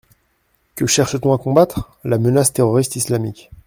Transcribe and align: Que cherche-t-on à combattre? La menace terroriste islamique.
Que 0.75 0.87
cherche-t-on 0.87 1.31
à 1.31 1.37
combattre? 1.37 1.99
La 2.03 2.17
menace 2.17 2.51
terroriste 2.51 2.95
islamique. 2.95 3.51